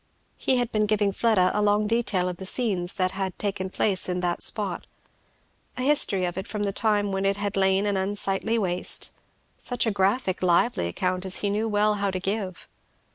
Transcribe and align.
He 0.35 0.57
had 0.57 0.71
been 0.71 0.87
giving 0.87 1.11
Fleda 1.11 1.51
a 1.53 1.61
long 1.61 1.85
detail 1.85 2.27
of 2.27 2.37
the 2.37 2.45
scenes 2.47 2.93
that 2.95 3.11
had 3.11 3.37
taken 3.37 3.69
place 3.69 4.09
in 4.09 4.19
that 4.21 4.41
spot 4.41 4.87
a 5.77 5.83
history 5.83 6.25
of 6.25 6.39
it 6.39 6.47
from 6.47 6.63
the 6.63 6.71
time 6.73 7.11
when 7.11 7.23
it 7.23 7.37
had 7.37 7.55
lain 7.55 7.85
an 7.85 7.95
unsightly 7.97 8.57
waste; 8.57 9.11
such 9.59 9.85
a 9.85 9.91
graphic 9.91 10.41
lively 10.41 10.87
account 10.87 11.23
as 11.23 11.41
he 11.41 11.51
knew 11.51 11.67
well 11.67 11.93
how 12.01 12.09
to 12.09 12.19
give. 12.19 12.67